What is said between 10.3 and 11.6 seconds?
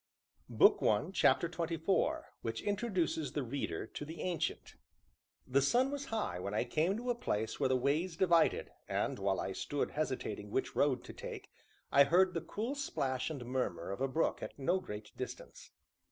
which road to take,